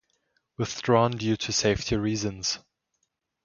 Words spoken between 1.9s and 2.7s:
reasons.